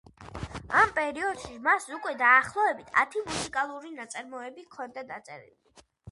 [0.77, 5.85] ამ პერიოდში მას უკვე, დაახლოებით, ათი მუსიკალური ნაწარმოები ჰქონდა დაწერილი.